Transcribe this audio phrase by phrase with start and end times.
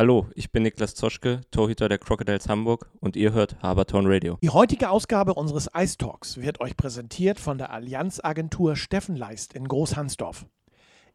[0.00, 4.38] Hallo, ich bin Niklas Zoschke, Torhüter der Crocodiles Hamburg und ihr hört Haberton Radio.
[4.40, 9.66] Die heutige Ausgabe unseres Ice Talks wird euch präsentiert von der Allianzagentur Steffen Leist in
[9.66, 10.46] Großhansdorf.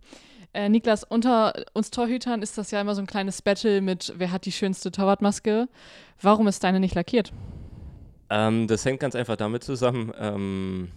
[0.54, 4.32] Äh, Niklas, unter uns Torhütern ist das ja immer so ein kleines Battle mit, wer
[4.32, 5.68] hat die schönste Torwartmaske.
[6.22, 7.32] Warum ist deine nicht lackiert?
[8.30, 10.12] Ähm, das hängt ganz einfach damit zusammen.
[10.18, 10.92] Ähm,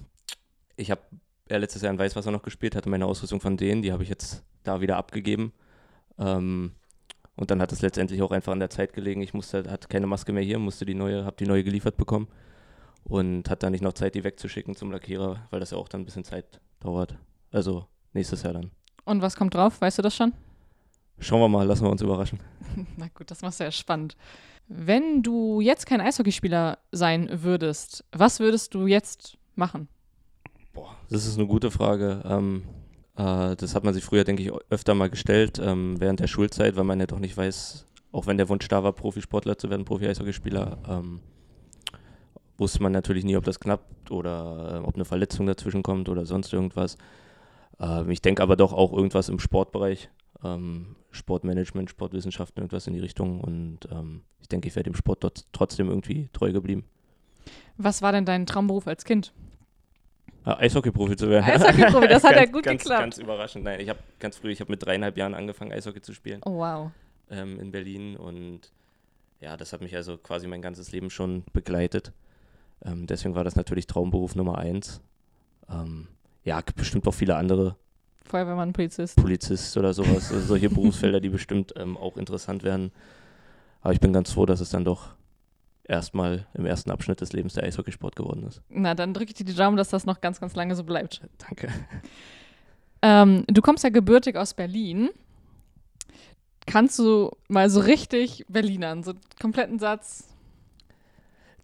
[0.77, 1.03] ich habe
[1.48, 4.09] ja letztes Jahr in Weißwasser noch gespielt, hatte meine Ausrüstung von denen, die habe ich
[4.09, 5.53] jetzt da wieder abgegeben.
[6.19, 6.73] Ähm,
[7.37, 9.23] und dann hat es letztendlich auch einfach an der Zeit gelegen.
[9.23, 12.29] Ich musste, hatte keine Maske mehr hier, musste die neue, habe die neue geliefert bekommen
[13.05, 16.02] und hatte dann nicht noch Zeit, die wegzuschicken zum Lackierer, weil das ja auch dann
[16.02, 17.17] ein bisschen Zeit dauert.
[17.51, 18.70] Also nächstes Jahr dann.
[19.05, 19.80] Und was kommt drauf?
[19.80, 20.33] Weißt du das schon?
[21.19, 22.41] Schauen wir mal, lassen wir uns überraschen.
[22.96, 24.17] Na gut, das machst du ja spannend.
[24.69, 29.89] Wenn du jetzt kein Eishockeyspieler sein würdest, was würdest du jetzt machen?
[30.72, 32.22] Boah, das ist eine gute Frage.
[32.24, 32.62] Ähm,
[33.16, 36.77] äh, das hat man sich früher, denke ich, öfter mal gestellt, ähm, während der Schulzeit,
[36.77, 39.84] weil man ja doch nicht weiß, auch wenn der Wunsch da war, Profisportler zu werden,
[39.84, 41.20] Profi-Eishockeyspieler, ähm,
[42.58, 46.27] wusste man natürlich nie, ob das klappt oder äh, ob eine Verletzung dazwischen kommt oder
[46.27, 46.96] sonst irgendwas.
[47.80, 50.10] Äh, ich denke aber doch auch irgendwas im Sportbereich,
[50.44, 53.40] ähm, Sportmanagement, Sportwissenschaften, irgendwas in die Richtung.
[53.40, 56.84] Und ähm, ich denke, ich wäre dem Sport trotzdem irgendwie treu geblieben.
[57.77, 59.33] Was war denn dein Traumberuf als Kind?
[60.45, 61.45] Ah, Eishockey-Profi zu werden.
[61.45, 63.01] Eishockey-Profi, das hat ganz, ja gut ganz, geklappt.
[63.03, 63.64] Ganz überraschend.
[63.64, 66.58] Nein, ich habe ganz früh, ich habe mit dreieinhalb Jahren angefangen, Eishockey zu spielen Oh
[66.58, 66.91] wow.
[67.30, 68.17] ähm, in Berlin.
[68.17, 68.73] Und
[69.41, 72.13] ja, das hat mich also quasi mein ganzes Leben schon begleitet.
[72.85, 75.01] Ähm, deswegen war das natürlich Traumberuf Nummer eins.
[75.70, 76.08] Ähm,
[76.45, 77.77] ja, gibt bestimmt auch viele andere
[78.25, 79.17] Feuerwehrmann, Polizist.
[79.17, 82.91] Polizist oder sowas, also solche Berufsfelder, die bestimmt ähm, auch interessant werden.
[83.81, 85.14] Aber ich bin ganz froh, dass es dann doch
[85.85, 88.63] erstmal im ersten Abschnitt des Lebens der Eishockeysport geworden ist.
[88.69, 91.23] Na, dann drücke ich dir die Daumen, dass das noch ganz, ganz lange so bleibt.
[91.39, 91.69] Danke.
[93.03, 95.11] Ähm, du kommst ja gebürtig aus Berlin.
[96.67, 100.29] Kannst du mal so richtig Berlinern, so einen kompletten Satz?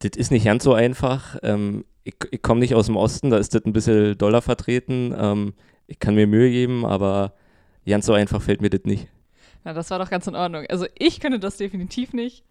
[0.00, 1.38] Das ist nicht ganz so einfach.
[1.42, 5.14] Ähm, ich ich komme nicht aus dem Osten, da ist das ein bisschen doller vertreten.
[5.16, 5.54] Ähm,
[5.86, 7.34] ich kann mir Mühe geben, aber
[7.86, 9.08] ganz so einfach fällt mir das nicht.
[9.64, 10.66] Na, das war doch ganz in Ordnung.
[10.68, 12.44] Also ich könnte das definitiv nicht.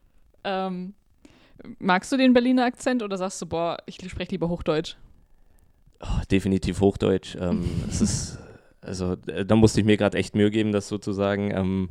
[0.44, 0.94] Ähm,
[1.80, 4.96] magst du den Berliner Akzent oder sagst du, boah, ich spreche lieber Hochdeutsch?
[6.00, 7.36] Oh, definitiv Hochdeutsch.
[7.40, 8.40] Ähm, es ist,
[8.82, 11.52] also äh, da musste ich mir gerade echt Mühe geben, das sozusagen.
[11.52, 11.90] Ähm,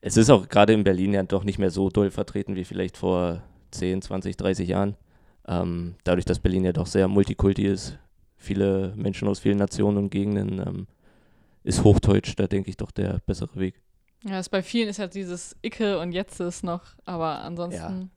[0.00, 2.96] es ist auch gerade in Berlin ja doch nicht mehr so doll vertreten wie vielleicht
[2.96, 4.96] vor 10, 20, 30 Jahren.
[5.46, 7.98] Ähm, dadurch, dass Berlin ja doch sehr multikulti ist,
[8.36, 10.86] viele Menschen aus vielen Nationen und Gegenden, ähm,
[11.64, 13.80] ist Hochdeutsch da denke ich doch der bessere Weg.
[14.24, 18.10] Ja, es bei vielen ist halt dieses Icke und Jetzt ist noch, aber ansonsten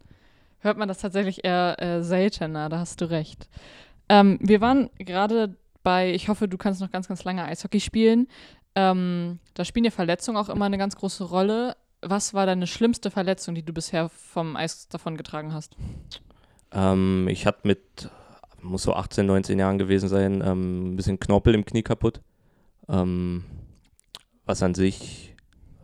[0.60, 3.50] hört man das tatsächlich eher äh, seltener, da hast du recht.
[4.10, 8.28] Ähm, wir waren gerade bei, ich hoffe, du kannst noch ganz, ganz lange Eishockey spielen.
[8.76, 11.76] Ähm, da spielen ja Verletzungen auch immer eine ganz große Rolle.
[12.02, 15.76] Was war deine schlimmste Verletzung, die du bisher vom Eis davon getragen hast?
[16.72, 18.10] Ähm, ich hatte mit,
[18.62, 22.22] muss so 18, 19 Jahren gewesen sein, ähm, ein bisschen Knorpel im Knie kaputt.
[22.90, 23.46] Ähm,
[24.46, 25.35] was an sich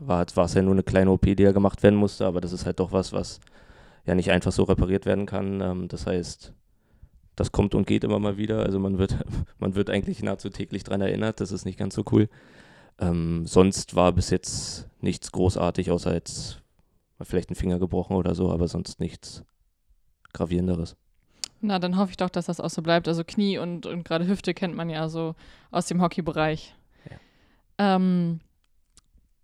[0.08, 2.66] war, es ja nur eine kleine OP, die ja gemacht werden musste, aber das ist
[2.66, 3.40] halt doch was, was
[4.06, 5.62] ja nicht einfach so repariert werden kann.
[5.62, 6.54] Ähm, das heißt,
[7.36, 8.64] das kommt und geht immer mal wieder.
[8.64, 9.18] Also man wird,
[9.60, 11.40] man wird eigentlich nahezu täglich daran erinnert.
[11.40, 12.30] Das ist nicht ganz so cool.
[13.00, 16.62] Ähm, sonst war bis jetzt nichts großartig, außer jetzt
[17.22, 19.44] vielleicht ein Finger gebrochen oder so, aber sonst nichts
[20.34, 20.96] gravierenderes.
[21.60, 23.08] Na, dann hoffe ich doch, dass das auch so bleibt.
[23.08, 25.36] Also Knie und, und gerade Hüfte kennt man ja so
[25.70, 26.76] aus dem Hockeybereich.
[27.10, 27.96] Ja.
[27.96, 28.40] Ähm,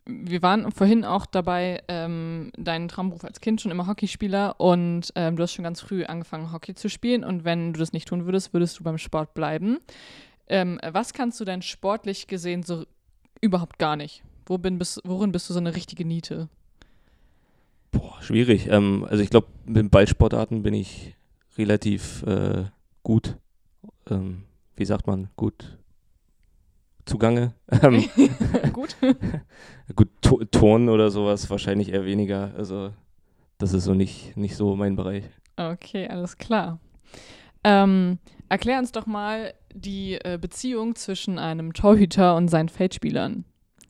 [0.07, 5.35] wir waren vorhin auch dabei, ähm, deinen Traumberuf als Kind schon immer Hockeyspieler und ähm,
[5.35, 8.25] du hast schon ganz früh angefangen, Hockey zu spielen und wenn du das nicht tun
[8.25, 9.79] würdest, würdest du beim Sport bleiben.
[10.47, 12.85] Ähm, was kannst du denn sportlich gesehen so
[13.41, 14.23] überhaupt gar nicht?
[14.45, 16.47] Worin bist, worin bist du so eine richtige Niete?
[17.91, 18.67] Boah, schwierig.
[18.67, 21.15] Ähm, also ich glaube, mit Ballsportarten bin ich
[21.57, 22.65] relativ äh,
[23.03, 23.35] gut,
[24.09, 24.43] ähm,
[24.75, 25.77] wie sagt man, gut
[27.07, 27.53] zugange.
[27.83, 28.05] Ähm,
[28.71, 28.95] gut.
[29.95, 32.53] gut, to Ton oder sowas wahrscheinlich eher weniger.
[32.55, 32.91] Also
[33.57, 35.25] das ist so nicht, nicht so mein Bereich.
[35.57, 36.79] Okay, alles klar.
[37.63, 38.19] Ähm,
[38.49, 43.43] erklär uns doch mal die äh, Beziehung zwischen einem Torhüter und seinen Feldspielern.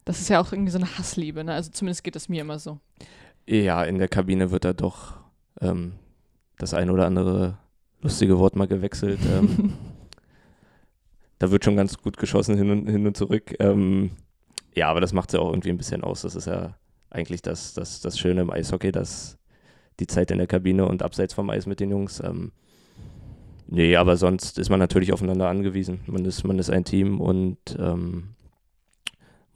[0.06, 1.54] Das ist ja auch irgendwie so eine Hassliebe, ne?
[1.54, 2.80] Also zumindest geht es mir immer so.
[3.46, 5.18] Ja, in der Kabine wird da doch
[5.62, 5.94] ähm,
[6.58, 7.58] das ein oder andere
[8.02, 9.20] lustige Wort mal gewechselt.
[9.32, 9.74] Ähm,
[11.40, 13.56] da wird schon ganz gut geschossen hin und, hin und zurück.
[13.60, 14.12] Ähm,
[14.76, 16.22] ja, aber das macht es ja auch irgendwie ein bisschen aus.
[16.22, 16.76] Das ist ja
[17.10, 19.38] eigentlich das, das, das Schöne im Eishockey, dass
[20.00, 22.22] die Zeit in der Kabine und abseits vom Eis mit den Jungs.
[22.24, 22.52] Ähm,
[23.68, 26.02] nee, aber sonst ist man natürlich aufeinander angewiesen.
[26.06, 28.36] Man ist, man ist ein Team und ähm,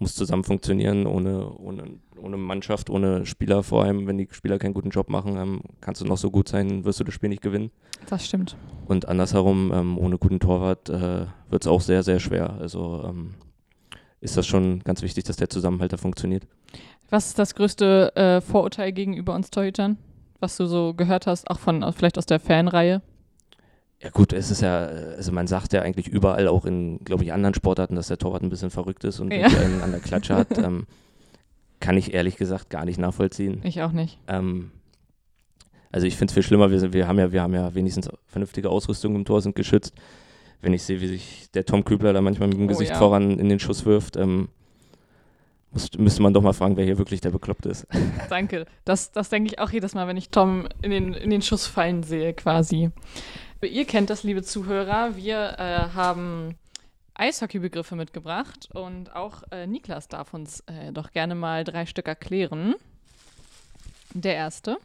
[0.01, 1.07] muss zusammen funktionieren.
[1.07, 1.83] Ohne, ohne,
[2.21, 4.07] ohne Mannschaft, ohne Spieler vor allem.
[4.07, 6.99] Wenn die Spieler keinen guten Job machen, ähm, kannst du noch so gut sein, wirst
[6.99, 7.71] du das Spiel nicht gewinnen.
[8.09, 8.57] Das stimmt.
[8.87, 12.55] Und andersherum, ähm, ohne guten Torwart äh, wird es auch sehr, sehr schwer.
[12.59, 13.35] Also ähm,
[14.19, 16.47] ist das schon ganz wichtig, dass der Zusammenhalt da funktioniert.
[17.09, 19.97] Was ist das größte äh, Vorurteil gegenüber uns Torhütern,
[20.39, 23.01] was du so gehört hast, auch von vielleicht aus der Fanreihe?
[24.01, 27.33] Ja gut, es ist ja, also man sagt ja eigentlich überall, auch in, glaube ich,
[27.33, 29.45] anderen Sportarten, dass der Torwart ein bisschen verrückt ist und ja.
[29.45, 30.47] einen an der Klatsche hat.
[30.61, 30.85] Ähm,
[31.79, 33.61] kann ich ehrlich gesagt gar nicht nachvollziehen.
[33.63, 34.19] Ich auch nicht.
[34.27, 34.69] Ähm,
[35.91, 38.69] also ich finde es viel schlimmer, wir, wir, haben ja, wir haben ja wenigstens vernünftige
[38.69, 39.93] Ausrüstung im Tor, sind geschützt.
[40.61, 42.97] Wenn ich sehe, wie sich der Tom Kübler da manchmal mit dem oh, Gesicht ja.
[42.97, 44.49] voran in den Schuss wirft, ähm,
[45.71, 47.87] muss, müsste man doch mal fragen, wer hier wirklich der Bekloppte ist.
[48.29, 48.65] Danke.
[48.85, 51.67] Das, das denke ich auch jedes Mal, wenn ich Tom in den, in den Schuss
[51.67, 52.91] fallen sehe, quasi.
[53.63, 55.15] Ihr kennt das, liebe Zuhörer.
[55.15, 56.55] Wir äh, haben
[57.13, 62.73] Eishockey-Begriffe mitgebracht und auch äh, Niklas darf uns äh, doch gerne mal drei Stück erklären.
[64.15, 64.77] Der erste.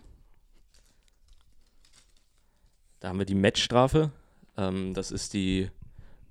[3.00, 4.10] Da haben wir die Matchstrafe.
[4.58, 5.70] Ähm, das ist die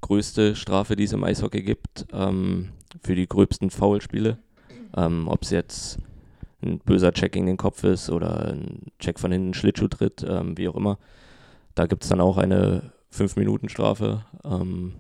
[0.02, 4.38] größte Strafe, die es im Eishockey gibt, ähm, für die gröbsten Foulspiele.
[4.96, 5.98] Ähm, Ob es jetzt
[6.62, 10.56] ein böser Check gegen den Kopf ist oder ein Check von hinten, Schlittschuh tritt, ähm,
[10.60, 11.00] wie auch immer.
[11.76, 14.26] Da gibt es dann auch eine 5-Minuten-Strafe.
[14.44, 14.94] Ähm,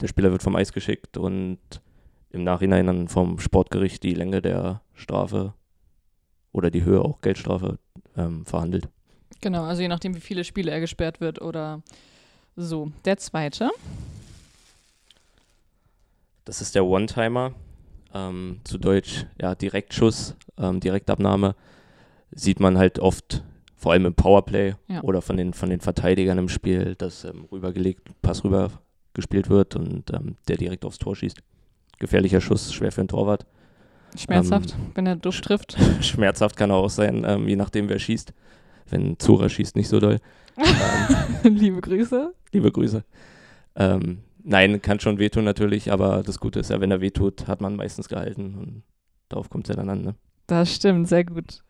[0.00, 1.58] der Spieler wird vom Eis geschickt und
[2.30, 5.54] im Nachhinein dann vom Sportgericht die Länge der Strafe
[6.52, 7.78] oder die Höhe auch Geldstrafe
[8.16, 8.88] ähm, verhandelt.
[9.40, 11.82] Genau, also je nachdem, wie viele Spiele er gesperrt wird oder
[12.56, 12.90] so.
[13.04, 13.70] Der zweite.
[16.44, 17.52] Das ist der One-Timer.
[18.14, 21.54] Ähm, zu Deutsch, ja, Direktschuss, ähm, Direktabnahme.
[22.30, 23.42] Sieht man halt oft
[23.78, 25.02] vor allem im Powerplay ja.
[25.02, 28.70] oder von den, von den Verteidigern im Spiel, dass ähm, rübergelegt, Pass rüber
[29.14, 31.38] gespielt wird und ähm, der direkt aufs Tor schießt.
[32.00, 33.46] Gefährlicher Schuss, schwer für einen Torwart.
[34.16, 35.76] Schmerzhaft, ähm, wenn er duft trifft.
[36.00, 38.34] Schmerzhaft kann er auch sein, ähm, je nachdem wer schießt.
[38.90, 40.18] Wenn Zora schießt, nicht so doll.
[41.44, 42.34] Ähm, liebe Grüße.
[42.52, 43.04] Liebe Grüße.
[43.76, 47.60] Ähm, nein, kann schon wehtun natürlich, aber das Gute ist ja, wenn er wehtut, hat
[47.60, 48.82] man meistens gehalten und
[49.28, 50.02] darauf kommt es ja dann an.
[50.02, 50.14] Ne?
[50.48, 51.62] Das stimmt, sehr gut.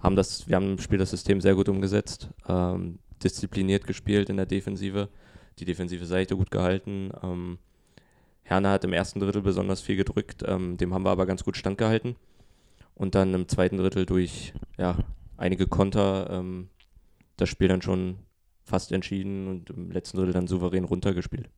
[0.00, 4.36] haben das, wir haben im Spiel das System sehr gut umgesetzt, ähm, diszipliniert gespielt in
[4.36, 5.08] der Defensive,
[5.58, 7.10] die defensive Seite gut gehalten.
[7.22, 7.58] Ähm,
[8.42, 11.56] Herne hat im ersten Drittel besonders viel gedrückt, ähm, dem haben wir aber ganz gut
[11.56, 12.16] standgehalten.
[12.94, 14.96] Und dann im zweiten Drittel durch ja,
[15.36, 16.68] einige Konter ähm,
[17.36, 18.16] das Spiel dann schon
[18.62, 21.50] fast entschieden und im letzten Drittel dann souverän runtergespielt.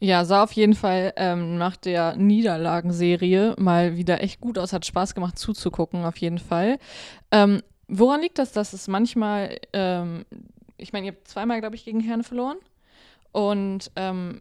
[0.00, 4.72] Ja, sah auf jeden Fall ähm, nach der Niederlagenserie mal wieder echt gut aus.
[4.72, 6.78] Hat Spaß gemacht zuzugucken, auf jeden Fall.
[7.30, 10.24] Ähm, woran liegt das, dass es manchmal, ähm,
[10.76, 12.58] ich meine, ihr habt zweimal, glaube ich, gegen Herne verloren.
[13.32, 14.40] Und ähm,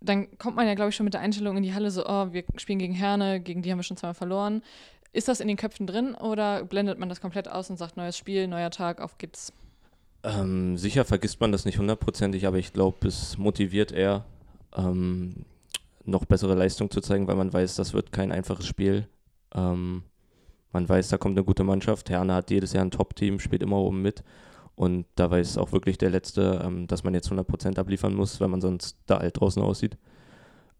[0.00, 2.32] dann kommt man ja, glaube ich, schon mit der Einstellung in die Halle so, oh,
[2.32, 4.62] wir spielen gegen Herne, gegen die haben wir schon zweimal verloren.
[5.12, 8.18] Ist das in den Köpfen drin oder blendet man das komplett aus und sagt, neues
[8.18, 9.52] Spiel, neuer Tag, auf geht's?
[10.24, 14.24] Ähm, sicher vergisst man das nicht hundertprozentig, aber ich glaube, es motiviert eher,
[14.74, 15.44] ähm,
[16.04, 19.08] noch bessere Leistung zu zeigen, weil man weiß, das wird kein einfaches Spiel.
[19.54, 20.02] Ähm,
[20.72, 22.10] man weiß, da kommt eine gute Mannschaft.
[22.10, 24.22] Herne hat jedes Jahr ein Top-Team, spielt immer oben mit.
[24.76, 28.48] Und da weiß auch wirklich der Letzte, ähm, dass man jetzt 100% abliefern muss, weil
[28.48, 29.96] man sonst da alt draußen aussieht.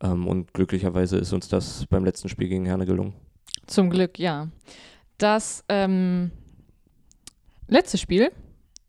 [0.02, 3.14] Ähm, und glücklicherweise ist uns das beim letzten Spiel gegen Herne gelungen.
[3.66, 4.48] Zum Glück, ja.
[5.18, 6.32] Das ähm,
[7.68, 8.32] letzte Spiel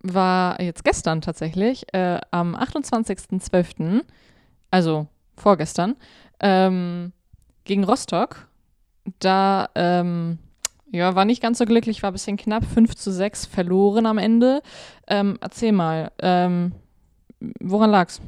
[0.02, 4.02] war jetzt gestern tatsächlich, äh, am 28.12
[4.72, 5.96] also vorgestern,
[6.40, 7.12] ähm,
[7.64, 8.48] gegen Rostock.
[9.20, 10.40] Da ähm,
[10.92, 14.18] ja, war nicht ganz so glücklich, war ein bisschen knapp, 5 zu 6 verloren am
[14.18, 14.62] Ende.
[15.08, 16.72] Ähm, erzähl mal, ähm,
[17.60, 18.22] woran lag's?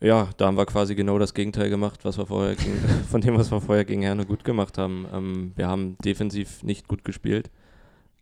[0.00, 2.78] Ja, da haben wir quasi genau das Gegenteil gemacht, was wir vorher gegen,
[3.10, 5.06] von dem, was wir vorher gegen Herne gut gemacht haben.
[5.12, 7.50] Ähm, wir haben defensiv nicht gut gespielt.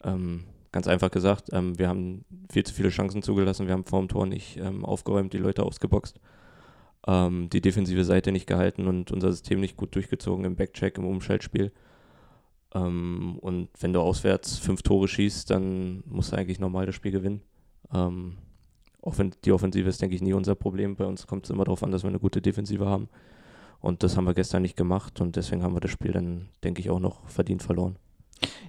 [0.03, 4.09] Ähm, ganz einfach gesagt, wir haben viel zu viele Chancen zugelassen, wir haben vor dem
[4.09, 6.21] Tor nicht aufgeräumt, die Leute ausgeboxt
[7.09, 11.07] ähm, die defensive Seite nicht gehalten und unser System nicht gut durchgezogen im Backcheck, im
[11.07, 11.73] Umschaltspiel.
[12.75, 17.13] Ähm, und wenn du auswärts fünf Tore schießt, dann musst du eigentlich normal das Spiel
[17.13, 17.41] gewinnen.
[17.93, 18.37] Ähm,
[19.45, 20.97] die Offensive ist, denke ich, nie unser Problem.
[20.97, 23.09] Bei uns kommt es immer darauf an, dass wir eine gute Defensive haben.
[23.81, 26.81] Und das haben wir gestern nicht gemacht und deswegen haben wir das Spiel dann, denke
[26.81, 27.97] ich, auch noch verdient verloren.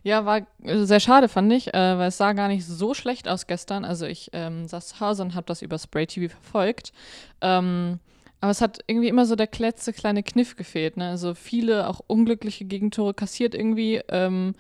[0.01, 3.48] Ja, war sehr schade, fand ich, äh, weil es sah gar nicht so schlecht aus
[3.48, 3.84] gestern.
[3.84, 6.93] Also ich ähm, saß zu Hause und habe das über Spray TV verfolgt.
[7.41, 8.00] Ähm,
[8.41, 10.98] aber es hat irgendwie immer so der letzte kleine Kniff gefehlt.
[10.98, 11.10] Ne?
[11.10, 14.01] Also viele auch unglückliche Gegentore kassiert irgendwie.
[14.08, 14.55] Ähm,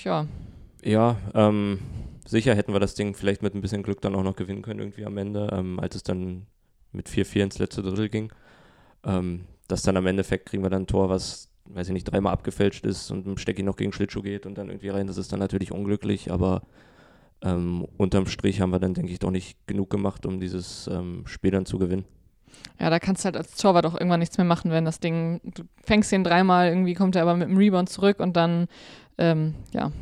[0.00, 0.26] ja.
[0.82, 1.78] Ja, ähm,
[2.26, 4.80] sicher hätten wir das Ding vielleicht mit ein bisschen Glück dann auch noch gewinnen können
[4.80, 6.46] irgendwie am Ende, ähm, als es dann
[6.92, 8.32] mit 4-4 ins letzte Drittel ging.
[9.04, 12.34] Ähm, das dann am Endeffekt kriegen wir dann ein Tor, was, weiß ich nicht, dreimal
[12.34, 15.06] abgefälscht ist und ein Stecki noch gegen Schlittschuh geht und dann irgendwie rein.
[15.06, 16.62] Das ist dann natürlich unglücklich, aber
[17.40, 21.26] ähm, unterm Strich haben wir dann, denke ich, doch nicht genug gemacht, um dieses ähm,
[21.26, 22.04] Spiel dann zu gewinnen.
[22.80, 25.40] Ja, da kannst du halt als Torwart auch irgendwann nichts mehr machen, wenn das Ding,
[25.44, 28.66] du fängst ihn dreimal, irgendwie kommt er aber mit dem Rebound zurück und dann,
[29.18, 29.92] ähm, ja,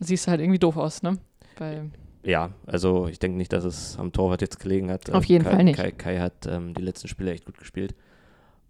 [0.00, 1.18] siehst du halt irgendwie doof aus, ne?
[1.58, 1.90] Weil
[2.24, 5.10] ja, also ich denke nicht, dass es am Torwart jetzt gelegen hat.
[5.10, 5.76] Auf jeden Kai, Fall nicht.
[5.76, 7.94] Kai, Kai hat ähm, die letzten Spiele echt gut gespielt.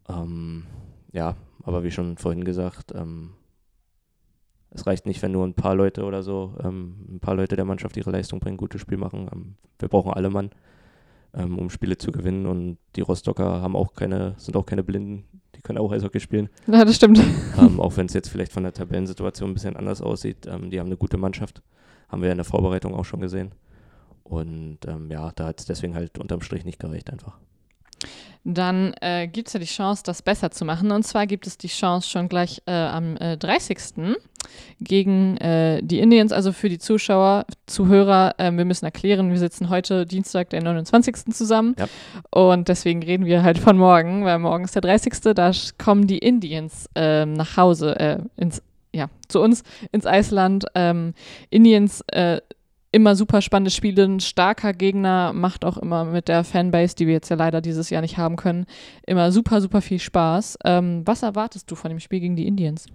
[0.09, 0.67] Ähm,
[1.13, 3.33] ja, aber wie schon vorhin gesagt, ähm,
[4.71, 7.65] es reicht nicht, wenn nur ein paar Leute oder so, ähm, ein paar Leute der
[7.65, 9.29] Mannschaft ihre Leistung bringen, gutes Spiel machen.
[9.33, 10.51] Ähm, wir brauchen alle Mann
[11.39, 12.47] ähm, um Spiele zu gewinnen.
[12.47, 16.49] Und die Rostocker haben auch keine, sind auch keine Blinden, die können auch Eishockey spielen.
[16.67, 17.21] Ja, das stimmt.
[17.59, 20.47] Ähm, auch wenn es jetzt vielleicht von der Tabellensituation ein bisschen anders aussieht.
[20.47, 21.63] Ähm, die haben eine gute Mannschaft.
[22.09, 23.53] Haben wir ja in der Vorbereitung auch schon gesehen.
[24.25, 27.39] Und ähm, ja, da hat es deswegen halt unterm Strich nicht gereicht einfach
[28.55, 30.91] dann äh, gibt es ja die Chance, das besser zu machen.
[30.91, 34.17] Und zwar gibt es die Chance schon gleich äh, am äh, 30.
[34.81, 38.35] gegen äh, die Indians, also für die Zuschauer, Zuhörer.
[38.39, 41.35] Ähm, wir müssen erklären, wir sitzen heute Dienstag, der 29.
[41.35, 41.77] zusammen.
[41.79, 41.89] Ja.
[42.31, 45.35] Und deswegen reden wir halt von morgen, weil morgen ist der 30.
[45.35, 48.63] Da kommen die Indians ähm, nach Hause, äh, ins,
[48.95, 49.63] ja, zu uns
[49.93, 50.65] ins Eisland.
[50.75, 51.13] Ähm,
[51.51, 52.41] Indians äh,
[52.91, 54.05] immer super spannende Spiele.
[54.05, 57.91] Ein starker Gegner macht auch immer mit der Fanbase, die wir jetzt ja leider dieses
[57.91, 58.67] Jahr nicht haben können,
[59.07, 60.59] immer super, super viel Spaß.
[60.65, 62.87] Ähm, was erwartest du von dem Spiel gegen die Indians?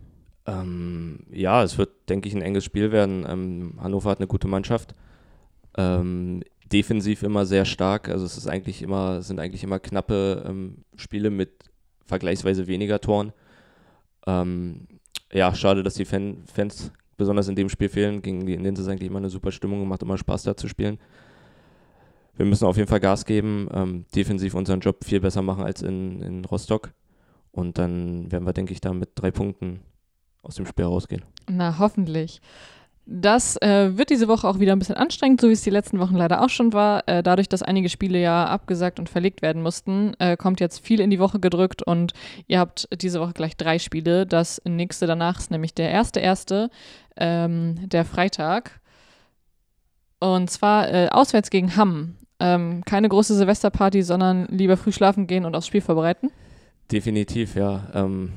[0.46, 3.26] Ähm, ja, es wird, denke ich, ein enges Spiel werden.
[3.28, 4.96] Ähm, Hannover hat eine gute Mannschaft.
[5.78, 8.10] Ähm, defensiv immer sehr stark.
[8.10, 11.52] Also es ist eigentlich immer, sind eigentlich immer knappe ähm, Spiele mit
[12.06, 13.32] vergleichsweise weniger Toren.
[14.28, 14.88] Ähm,
[15.32, 16.92] ja, schade, dass die Fan Fans
[17.24, 18.22] besonders in dem Spiel fehlen.
[18.22, 20.68] Gegen die Indians ist eigentlich immer eine super Stimmung und macht immer Spaß, da zu
[20.68, 21.00] spielen.
[22.36, 25.82] Wir müssen auf jeden Fall Gas geben, ähm, defensiv unseren Job viel besser machen als
[25.82, 26.92] in, in Rostock.
[27.52, 29.82] Und dann werden wir, denke ich, da mit drei Punkten
[30.42, 31.24] aus dem Spiel rausgehen.
[31.48, 32.42] Na, hoffentlich.
[33.06, 36.00] Das äh, wird diese Woche auch wieder ein bisschen anstrengend, so wie es die letzten
[36.00, 37.04] Wochen leider auch schon war.
[37.08, 41.02] Äh, dadurch, dass einige Spiele ja abgesagt und verlegt werden mussten, äh, kommt jetzt viel
[41.02, 42.14] in die Woche gedrückt und
[42.48, 44.26] ihr habt diese Woche gleich drei Spiele.
[44.26, 46.70] Das nächste danach ist nämlich der erste erste,
[47.18, 48.80] ähm, der Freitag.
[50.20, 52.16] Und zwar äh, auswärts gegen Hamm.
[52.40, 56.32] Ähm, keine große Silvesterparty, sondern lieber früh schlafen gehen und aufs Spiel vorbereiten.
[56.90, 57.90] Definitiv, ja.
[57.94, 58.32] Ähm,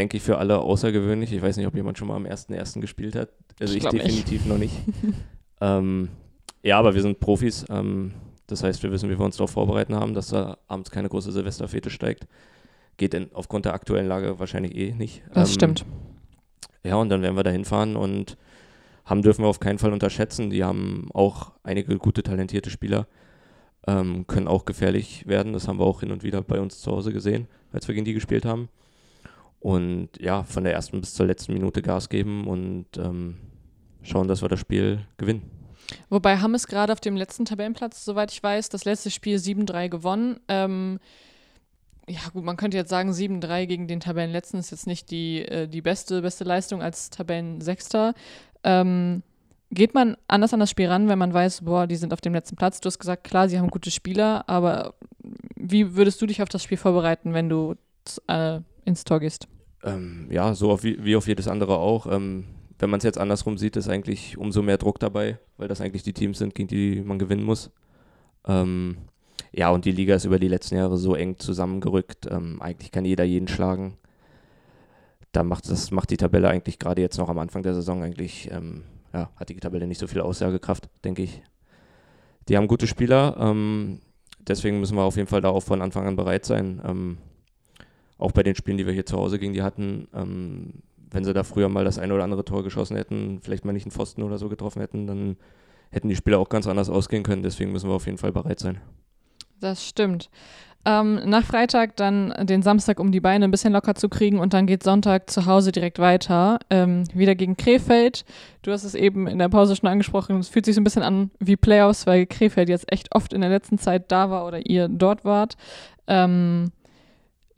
[0.00, 1.30] denke ich, für alle außergewöhnlich.
[1.32, 2.80] Ich weiß nicht, ob jemand schon mal am 1.1.
[2.80, 3.28] gespielt hat.
[3.60, 4.46] Also ich, ich definitiv nicht.
[4.46, 4.74] noch nicht.
[5.60, 6.08] ähm,
[6.62, 7.66] ja, aber wir sind Profis.
[7.68, 8.12] Ähm,
[8.46, 11.32] das heißt, wir wissen, wie wir uns darauf vorbereiten haben, dass da abends keine große
[11.32, 12.26] Silvesterfete steigt.
[12.96, 15.22] Geht denn aufgrund der aktuellen Lage wahrscheinlich eh nicht.
[15.34, 15.84] Das ähm, stimmt.
[16.82, 18.38] Ja, und dann werden wir da hinfahren und
[19.04, 20.48] haben dürfen wir auf keinen Fall unterschätzen.
[20.48, 23.06] Die haben auch einige gute, talentierte Spieler,
[23.86, 25.52] ähm, können auch gefährlich werden.
[25.52, 28.06] Das haben wir auch hin und wieder bei uns zu Hause gesehen, als wir gegen
[28.06, 28.70] die gespielt haben.
[29.60, 33.36] Und ja, von der ersten bis zur letzten Minute Gas geben und ähm,
[34.02, 35.42] schauen, dass wir das Spiel gewinnen.
[36.08, 39.88] Wobei Hamm ist gerade auf dem letzten Tabellenplatz, soweit ich weiß, das letzte Spiel 7-3
[39.88, 40.40] gewonnen.
[40.48, 40.98] Ähm,
[42.08, 45.68] ja, gut, man könnte jetzt sagen, 7-3 gegen den Tabellenletzten ist jetzt nicht die, äh,
[45.68, 48.14] die beste, beste Leistung als Tabellensechster.
[48.64, 49.22] Ähm,
[49.70, 52.34] geht man anders an das Spiel ran, wenn man weiß, boah, die sind auf dem
[52.34, 52.80] letzten Platz?
[52.80, 54.94] Du hast gesagt, klar, sie haben gute Spieler, aber
[55.54, 57.74] wie würdest du dich auf das Spiel vorbereiten, wenn du
[58.26, 59.48] äh, ins Tor gehst?
[59.82, 62.06] Ähm, ja, so auf, wie, auf jedes andere auch.
[62.06, 62.44] Ähm,
[62.78, 66.02] wenn man es jetzt andersrum sieht, ist eigentlich umso mehr Druck dabei, weil das eigentlich
[66.02, 67.70] die Teams sind, gegen die man gewinnen muss.
[68.46, 68.96] Ähm,
[69.52, 72.26] ja, und die Liga ist über die letzten Jahre so eng zusammengerückt.
[72.30, 73.96] Ähm, eigentlich kann jeder jeden schlagen.
[75.32, 78.50] Da macht das macht die Tabelle eigentlich gerade jetzt noch am Anfang der Saison eigentlich,
[78.50, 78.82] ähm,
[79.12, 81.42] ja, hat die Tabelle nicht so viel Aussagekraft, denke ich.
[82.48, 84.00] Die haben gute Spieler, ähm,
[84.40, 86.80] deswegen müssen wir auf jeden Fall da auch von Anfang an bereit sein
[88.20, 90.74] auch bei den Spielen, die wir hier zu Hause gegen die hatten, ähm,
[91.10, 93.84] wenn sie da früher mal das eine oder andere Tor geschossen hätten, vielleicht mal nicht
[93.84, 95.36] einen Pfosten oder so getroffen hätten, dann
[95.90, 97.42] hätten die Spiele auch ganz anders ausgehen können.
[97.42, 98.80] Deswegen müssen wir auf jeden Fall bereit sein.
[99.60, 100.30] Das stimmt.
[100.86, 104.54] Ähm, nach Freitag dann den Samstag, um die Beine ein bisschen locker zu kriegen und
[104.54, 106.58] dann geht Sonntag zu Hause direkt weiter.
[106.70, 108.24] Ähm, wieder gegen Krefeld.
[108.62, 110.38] Du hast es eben in der Pause schon angesprochen.
[110.38, 113.42] Es fühlt sich so ein bisschen an wie Playoffs, weil Krefeld jetzt echt oft in
[113.42, 115.58] der letzten Zeit da war oder ihr dort wart.
[116.06, 116.72] Ähm,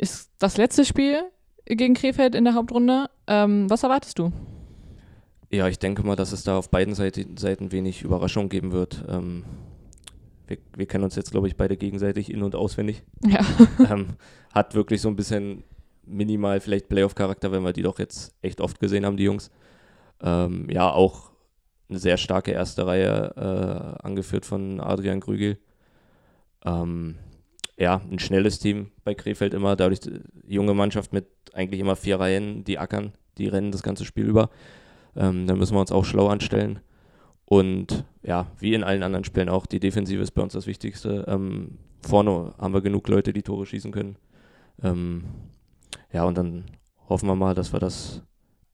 [0.02, 1.22] ist das letzte Spiel
[1.64, 3.08] gegen Krefeld in der Hauptrunde.
[3.28, 4.32] Ähm, was erwartest du?
[5.50, 9.04] Ja, ich denke mal, dass es da auf beiden Seiten wenig Überraschung geben wird.
[9.08, 9.44] Ähm,
[10.48, 13.04] wir, wir, kennen uns jetzt, glaube ich, beide gegenseitig in- und auswendig.
[13.24, 13.40] Ja.
[13.90, 14.08] ähm,
[14.52, 15.62] hat wirklich so ein bisschen
[16.04, 19.52] minimal vielleicht Playoff-Charakter, wenn wir die doch jetzt echt oft gesehen haben, die Jungs.
[20.20, 21.30] Ähm, ja, auch
[21.88, 25.58] eine sehr starke erste Reihe, äh, angeführt von Adrian Krügel.
[26.64, 27.18] Ähm,
[27.82, 32.20] ja, ein schnelles Team bei Krefeld immer, dadurch die junge Mannschaft mit eigentlich immer vier
[32.20, 34.50] Reihen, die ackern, die rennen das ganze Spiel über.
[35.16, 36.78] Ähm, da müssen wir uns auch schlau anstellen.
[37.44, 41.24] Und ja, wie in allen anderen Spielen auch, die Defensive ist bei uns das Wichtigste.
[41.26, 44.14] Ähm, vorne haben wir genug Leute, die Tore schießen können.
[44.80, 45.24] Ähm,
[46.12, 46.66] ja, und dann
[47.08, 48.22] hoffen wir mal, dass wir das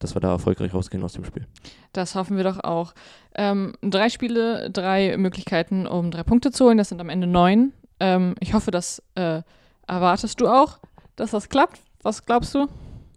[0.00, 1.44] dass wir da erfolgreich rausgehen aus dem Spiel.
[1.92, 2.94] Das hoffen wir doch auch.
[3.34, 6.78] Ähm, drei Spiele, drei Möglichkeiten, um drei Punkte zu holen.
[6.78, 7.72] Das sind am Ende neun.
[8.00, 9.42] Ähm, ich hoffe, das äh,
[9.86, 10.78] erwartest du auch,
[11.16, 11.80] dass das klappt.
[12.02, 12.66] Was glaubst du?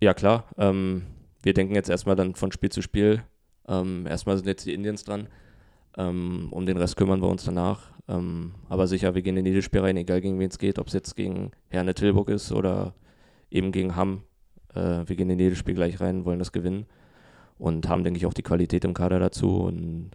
[0.01, 0.45] Ja, klar.
[0.57, 1.03] Ähm,
[1.43, 3.23] wir denken jetzt erstmal dann von Spiel zu Spiel.
[3.67, 5.27] Ähm, erstmal sind jetzt die Indians dran.
[5.97, 7.91] Ähm, um den Rest kümmern wir uns danach.
[8.07, 10.87] Ähm, aber sicher, wir gehen in jedes Spiel rein, egal gegen wen es geht, ob
[10.87, 12.93] es jetzt gegen Herne Tilburg ist oder
[13.49, 14.23] eben gegen Hamm.
[14.73, 16.85] Äh, wir gehen in jedes Spiel gleich rein, wollen das gewinnen
[17.57, 19.57] und haben, denke ich, auch die Qualität im Kader dazu.
[19.57, 20.11] Und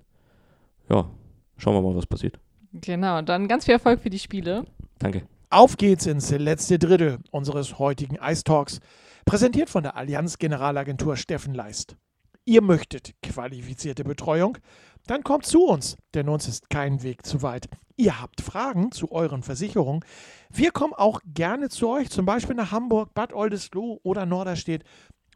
[0.88, 1.09] ja,
[1.57, 2.38] schauen wir mal, was passiert.
[2.80, 4.64] Genau, dann ganz viel Erfolg für die Spiele.
[4.98, 5.26] Danke.
[5.50, 8.80] Auf geht's ins letzte Drittel unseres heutigen Ice Talks,
[9.24, 11.96] präsentiert von der Allianz Generalagentur Steffen Leist.
[12.44, 14.58] Ihr möchtet qualifizierte Betreuung?
[15.06, 17.68] Dann kommt zu uns, denn uns ist kein Weg zu weit.
[17.96, 20.04] Ihr habt Fragen zu euren Versicherungen?
[20.50, 24.84] Wir kommen auch gerne zu euch, zum Beispiel nach Hamburg, Bad Oldesloe oder Norderstedt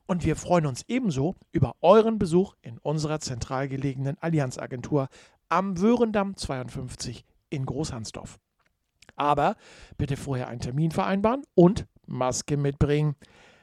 [0.07, 5.09] Und wir freuen uns ebenso über euren Besuch in unserer zentral gelegenen Allianzagentur
[5.49, 8.39] am Wörendamm 52 in Großhansdorf.
[9.17, 9.57] Aber
[9.99, 13.17] bitte vorher einen Termin vereinbaren und Maske mitbringen.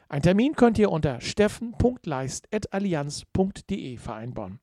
[0.10, 4.60] Ein Termin könnt ihr unter steffen.leist.allianz.de vereinbaren.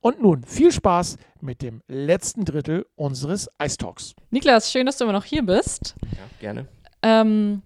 [0.00, 4.14] Und nun viel Spaß mit dem letzten Drittel unseres Eistalks.
[4.30, 5.94] Niklas, schön, dass du immer noch hier bist.
[6.12, 6.66] Ja, gerne.
[7.02, 7.62] Ähm,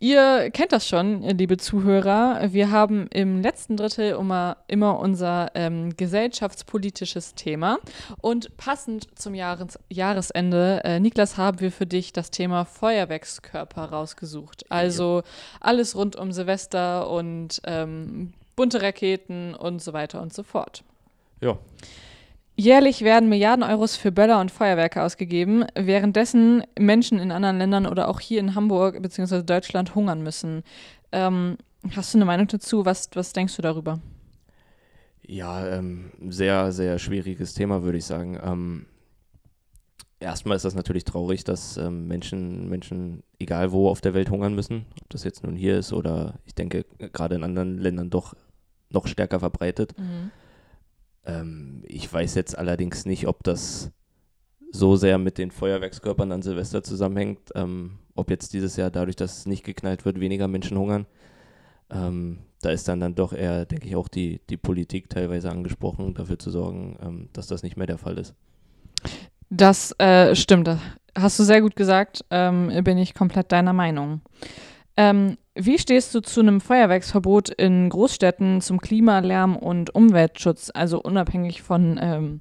[0.00, 2.52] ihr kennt das schon, liebe Zuhörer.
[2.52, 7.78] Wir haben im letzten Drittel immer, immer unser ähm, gesellschaftspolitisches Thema.
[8.20, 14.64] Und passend zum Jahres Jahresende, äh, Niklas, haben wir für dich das Thema Feuerwerkskörper rausgesucht.
[14.70, 15.22] Also
[15.60, 20.82] alles rund um Silvester und ähm, bunte Raketen und so weiter und so fort.
[21.40, 21.56] Ja.
[22.60, 28.06] Jährlich werden Milliarden Euros für Böller und Feuerwerke ausgegeben, währenddessen Menschen in anderen Ländern oder
[28.06, 29.42] auch hier in Hamburg bzw.
[29.42, 30.62] Deutschland hungern müssen.
[31.10, 31.56] Ähm,
[31.96, 32.84] hast du eine Meinung dazu?
[32.84, 33.98] Was, was denkst du darüber?
[35.26, 38.38] Ja, ähm, sehr, sehr schwieriges Thema, würde ich sagen.
[38.44, 38.84] Ähm,
[40.18, 44.54] erstmal ist das natürlich traurig, dass ähm, Menschen, Menschen, egal wo auf der Welt, hungern
[44.54, 44.84] müssen.
[45.00, 48.34] Ob das jetzt nun hier ist oder ich denke, gerade in anderen Ländern doch
[48.90, 49.98] noch stärker verbreitet.
[49.98, 50.30] Mhm.
[51.30, 53.90] Ähm, ich weiß jetzt allerdings nicht, ob das
[54.72, 59.38] so sehr mit den Feuerwerkskörpern an Silvester zusammenhängt, ähm, ob jetzt dieses Jahr dadurch, dass
[59.38, 61.06] es nicht geknallt wird, weniger Menschen hungern.
[61.90, 66.14] Ähm, da ist dann dann doch eher, denke ich, auch die, die Politik teilweise angesprochen,
[66.14, 68.34] dafür zu sorgen, ähm, dass das nicht mehr der Fall ist.
[69.48, 70.70] Das äh, stimmt.
[71.16, 72.24] Hast du sehr gut gesagt.
[72.30, 74.20] Ähm, bin ich komplett deiner Meinung.
[75.00, 81.62] Ähm, wie stehst du zu einem Feuerwerksverbot in Großstädten zum Klimalärm und Umweltschutz, also unabhängig
[81.62, 82.40] von ähm,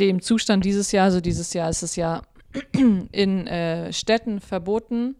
[0.00, 1.04] dem Zustand dieses Jahr?
[1.04, 2.22] Also dieses Jahr ist es ja
[3.12, 5.14] in äh, Städten verboten,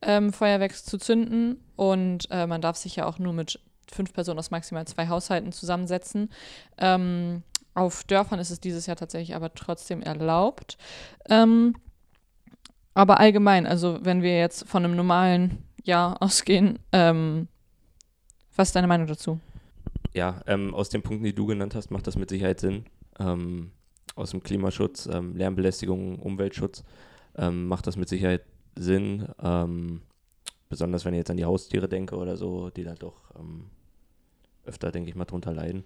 [0.00, 3.60] ähm, Feuerwerks zu zünden und äh, man darf sich ja auch nur mit
[3.92, 6.30] fünf Personen aus maximal zwei Haushalten zusammensetzen.
[6.78, 7.42] Ähm,
[7.74, 10.78] auf Dörfern ist es dieses Jahr tatsächlich aber trotzdem erlaubt.
[11.28, 11.74] Ähm,
[12.94, 17.48] aber allgemein, also wenn wir jetzt von einem normalen Jahr ausgehen, ähm,
[18.56, 19.40] was ist deine Meinung dazu?
[20.12, 22.84] Ja, ähm, aus den Punkten, die du genannt hast, macht das mit Sicherheit Sinn.
[23.18, 23.70] Ähm,
[24.16, 26.84] aus dem Klimaschutz, ähm, Lärmbelästigung, Umweltschutz
[27.36, 28.42] ähm, macht das mit Sicherheit
[28.76, 29.28] Sinn.
[29.42, 30.02] Ähm,
[30.68, 33.16] besonders wenn ich jetzt an die Haustiere denke oder so, die da doch
[34.64, 35.82] öfter, denke ich mal, drunter leiden.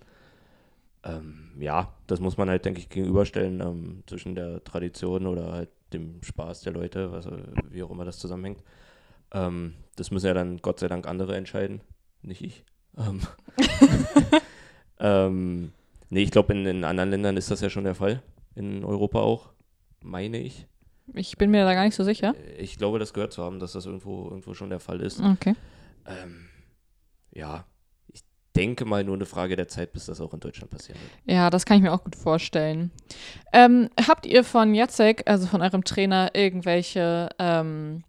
[1.59, 6.63] ja, das muss man halt, denke ich, gegenüberstellen zwischen der Tradition oder halt dem Spaß
[6.63, 7.27] der Leute, was,
[7.71, 8.63] wie auch immer das zusammenhängt.
[9.35, 11.81] Ähm, das müssen ja dann Gott sei Dank andere entscheiden,
[12.23, 12.65] nicht ich.
[12.97, 13.21] Ähm,
[14.99, 15.73] ähm,
[16.09, 18.23] nee, ich glaube, in, in anderen Ländern ist das ja schon der Fall.
[18.55, 19.51] In Europa auch,
[20.01, 20.67] meine ich.
[21.13, 22.35] Ich bin mir da gar nicht so sicher.
[22.37, 25.21] Äh, ich glaube, das gehört zu haben, dass das irgendwo, irgendwo schon der Fall ist.
[25.21, 25.55] Okay.
[26.07, 26.47] Ähm,
[27.33, 27.67] ja,
[28.13, 28.23] ich
[28.55, 31.37] denke mal nur eine Frage der Zeit, bis das auch in Deutschland passieren wird.
[31.37, 32.93] Ja, das kann ich mir auch gut vorstellen.
[33.53, 38.05] Ähm, habt ihr von Jacek, also von eurem Trainer, irgendwelche ähm,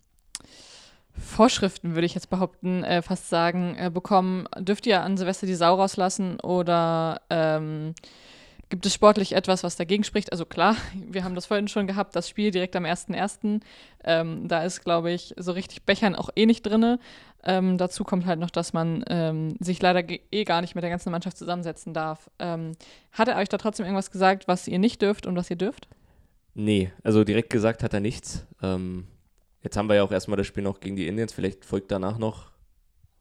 [1.18, 4.48] Vorschriften, würde ich jetzt behaupten, äh, fast sagen, äh, bekommen.
[4.60, 7.94] Dürft ihr an Silvester die Sau rauslassen oder ähm,
[8.70, 10.32] gibt es sportlich etwas, was dagegen spricht?
[10.32, 10.76] Also klar,
[11.10, 13.62] wir haben das vorhin schon gehabt, das Spiel direkt am 1.1.
[14.04, 16.98] Ähm, da ist, glaube ich, so richtig Bechern auch eh nicht drin.
[17.44, 20.90] Ähm, dazu kommt halt noch, dass man ähm, sich leider eh gar nicht mit der
[20.90, 22.30] ganzen Mannschaft zusammensetzen darf.
[22.40, 22.72] Ähm,
[23.12, 25.88] hat er euch da trotzdem irgendwas gesagt, was ihr nicht dürft und was ihr dürft?
[26.56, 28.48] Nee, also direkt gesagt hat er nichts.
[28.64, 29.06] Ähm,
[29.66, 31.34] Jetzt haben wir ja auch erstmal das Spiel noch gegen die Indians.
[31.34, 32.52] Vielleicht folgt danach noch,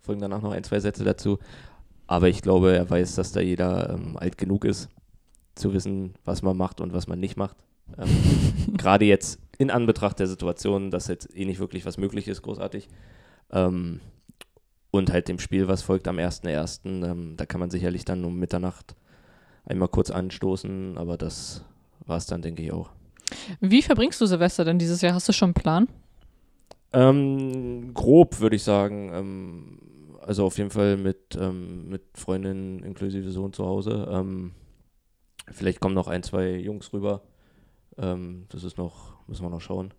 [0.02, 1.38] folgen danach noch ein, zwei Sätze dazu.
[2.06, 4.90] Aber ich glaube, er weiß, dass da jeder ähm, alt genug ist,
[5.54, 7.56] zu wissen, was man macht und was man nicht macht.
[7.96, 8.10] Ähm,
[8.76, 12.88] Gerade jetzt in Anbetracht der Situation, dass jetzt eh nicht wirklich was möglich ist, großartig.
[13.50, 14.00] Ähm,
[14.90, 18.38] und halt dem Spiel, was folgt am 1.1., ähm, da kann man sicherlich dann um
[18.38, 18.94] Mitternacht
[19.64, 21.64] einmal kurz anstoßen, aber das
[22.04, 22.90] war es dann, denke ich, auch.
[23.60, 25.14] Wie verbringst du Silvester denn dieses Jahr?
[25.14, 25.88] Hast du schon einen Plan?
[26.94, 29.10] Ähm, grob würde ich sagen.
[29.12, 29.78] Ähm,
[30.20, 34.08] also auf jeden Fall mit, ähm, mit Freundinnen inklusive Sohn zu Hause.
[34.10, 34.52] Ähm,
[35.50, 37.22] vielleicht kommen noch ein, zwei Jungs rüber.
[37.98, 39.92] Ähm, das ist noch, müssen wir noch schauen.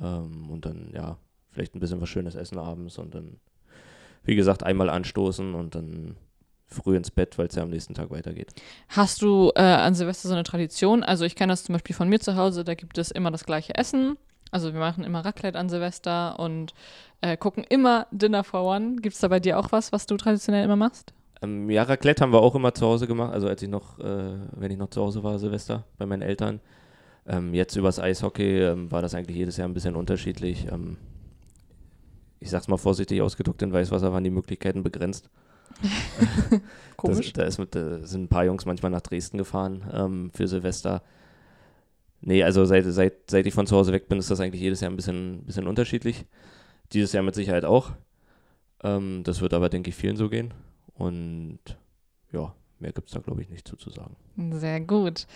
[0.00, 1.18] Ähm, und dann, ja,
[1.50, 3.38] vielleicht ein bisschen was Schönes essen abends und dann,
[4.24, 6.16] wie gesagt, einmal anstoßen und dann
[6.66, 8.54] früh ins Bett, weil es ja am nächsten Tag weitergeht.
[8.88, 11.02] Hast du äh, an Silvester so eine Tradition?
[11.02, 13.44] Also ich kenne das zum Beispiel von mir zu Hause, da gibt es immer das
[13.44, 14.16] gleiche Essen
[14.50, 16.74] also wir machen immer Raclette an Silvester und
[17.20, 18.96] äh, gucken immer Dinner for One.
[18.96, 21.12] Gibt es da bei dir auch was, was du traditionell immer machst?
[21.42, 23.32] Ähm, ja, Raclette haben wir auch immer zu Hause gemacht.
[23.32, 26.60] Also als ich noch, äh, wenn ich noch zu Hause war, Silvester, bei meinen Eltern.
[27.26, 30.66] Ähm, jetzt übers Eishockey ähm, war das eigentlich jedes Jahr ein bisschen unterschiedlich.
[30.70, 30.96] Ähm,
[32.40, 35.28] ich sag's mal vorsichtig ausgedrückt, in Weißwasser waren die Möglichkeiten begrenzt.
[36.96, 37.32] Komisch.
[37.32, 41.02] Das, da, ist, da, sind ein paar Jungs manchmal nach Dresden gefahren ähm, für Silvester.
[42.22, 44.80] Nee, also seit, seit, seit ich von zu Hause weg bin, ist das eigentlich jedes
[44.80, 46.26] Jahr ein bisschen, bisschen unterschiedlich.
[46.92, 47.92] Dieses Jahr mit Sicherheit auch.
[48.82, 50.52] Ähm, das wird aber, denke ich, vielen so gehen.
[50.94, 51.60] Und
[52.32, 54.16] ja, mehr gibt es da, glaube ich, nicht zu, zu sagen.
[54.52, 55.26] Sehr gut.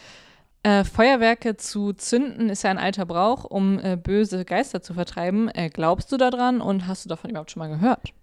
[0.62, 5.48] Äh, Feuerwerke zu zünden ist ja ein alter Brauch, um äh, böse Geister zu vertreiben.
[5.50, 8.14] Äh, glaubst du daran und hast du davon überhaupt schon mal gehört?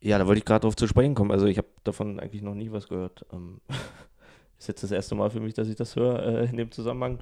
[0.00, 1.30] Ja, da wollte ich gerade drauf zu sprechen kommen.
[1.30, 3.26] Also ich habe davon eigentlich noch nie was gehört.
[3.32, 3.60] Ähm,
[4.58, 7.18] ist jetzt das erste Mal für mich, dass ich das höre äh, in dem Zusammenhang.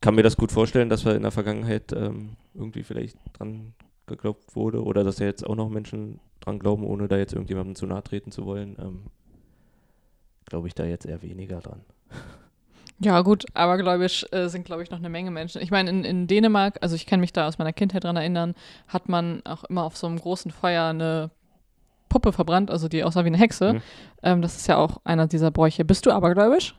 [0.00, 3.74] Kann mir das gut vorstellen, dass wir in der Vergangenheit ähm, irgendwie vielleicht dran
[4.06, 7.74] geglaubt wurde oder dass da jetzt auch noch Menschen dran glauben, ohne da jetzt irgendjemandem
[7.74, 8.76] zu nahe treten zu wollen.
[8.78, 9.02] Ähm,
[10.46, 11.80] Glaube ich da jetzt eher weniger dran.
[13.00, 15.60] Ja, gut, abergläubisch äh, sind, glaube ich, noch eine Menge Menschen.
[15.60, 18.54] Ich meine, in, in Dänemark, also ich kann mich da aus meiner Kindheit dran erinnern,
[18.86, 21.30] hat man auch immer auf so einem großen Feuer eine
[22.14, 23.74] Puppe verbrannt, also die aussah wie eine Hexe.
[23.74, 23.82] Mhm.
[24.22, 25.84] Ähm, das ist ja auch einer dieser Bräuche.
[25.84, 26.76] Bist du abergläubisch?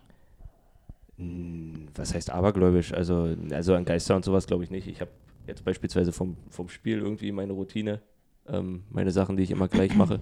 [1.17, 2.93] Was heißt abergläubisch?
[2.93, 4.88] Also, also an Geister und sowas glaube ich nicht.
[4.88, 5.12] Ich habe
[5.45, 8.00] jetzt beispielsweise vom, vom Spiel irgendwie meine Routine,
[8.48, 10.21] ähm, meine Sachen, die ich immer gleich mache.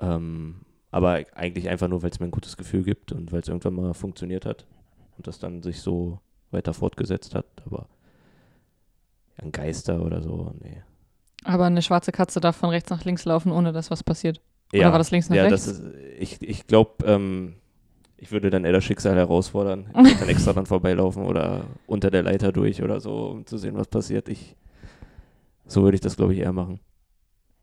[0.00, 3.48] Ähm, aber eigentlich einfach nur, weil es mir ein gutes Gefühl gibt und weil es
[3.48, 4.66] irgendwann mal funktioniert hat
[5.16, 7.46] und das dann sich so weiter fortgesetzt hat.
[7.66, 7.88] Aber
[9.36, 10.82] an Geister oder so, nee.
[11.48, 14.42] Aber eine schwarze Katze darf von rechts nach links laufen, ohne dass was passiert.
[14.70, 15.64] Oder ja, war das links nach ja, rechts?
[15.64, 17.54] Das ist, ich ich glaube, ähm,
[18.18, 19.86] ich würde dann eher das Schicksal herausfordern.
[19.88, 23.56] Ich würde dann extra dann vorbeilaufen oder unter der Leiter durch oder so, um zu
[23.56, 24.28] sehen, was passiert.
[24.28, 24.56] Ich,
[25.64, 26.80] so würde ich das, glaube ich, eher machen.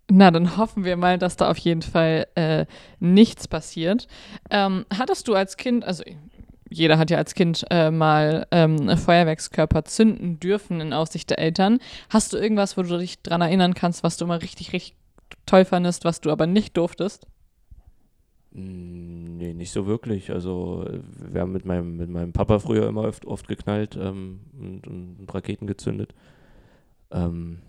[0.09, 2.65] Na, dann hoffen wir mal, dass da auf jeden Fall äh,
[2.99, 4.07] nichts passiert.
[4.49, 6.03] Ähm, hattest du als Kind, also
[6.69, 11.79] jeder hat ja als Kind äh, mal ähm, Feuerwerkskörper zünden dürfen in Aussicht der Eltern.
[12.09, 14.97] Hast du irgendwas, wo du dich dran erinnern kannst, was du immer richtig, richtig
[15.45, 17.27] toll fandest, was du aber nicht durftest?
[18.53, 20.31] Hm, nee, nicht so wirklich.
[20.31, 20.85] Also
[21.29, 25.33] wir haben mit meinem, mit meinem Papa früher immer oft, oft geknallt ähm, und, und,
[25.33, 26.13] Raketen gezündet.
[27.11, 27.59] Ähm,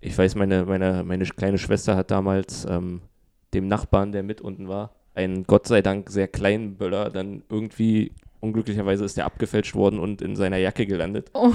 [0.00, 3.02] ich weiß, meine, meine, meine kleine Schwester hat damals ähm,
[3.52, 8.12] dem Nachbarn, der mit unten war, einen Gott sei Dank sehr kleinen Böller dann irgendwie,
[8.40, 11.30] unglücklicherweise ist der abgefälscht worden und in seiner Jacke gelandet.
[11.34, 11.52] Oh.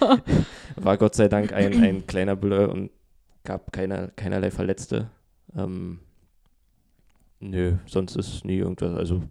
[0.76, 2.90] War Gott sei Dank ein, ein kleiner Böller und
[3.44, 5.10] gab keiner, keinerlei Verletzte.
[5.56, 6.00] Ähm,
[7.40, 9.22] nö, sonst ist nie irgendwas, also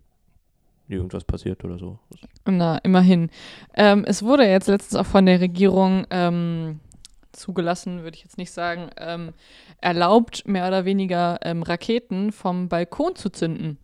[0.88, 2.00] nie irgendwas passiert oder so.
[2.46, 3.30] Na, immerhin.
[3.76, 6.80] Ähm, es wurde jetzt letztens auch von der Regierung ähm,
[7.32, 9.34] zugelassen, würde ich jetzt nicht sagen, ähm,
[9.82, 13.78] erlaubt, mehr oder weniger ähm, Raketen vom Balkon zu zünden.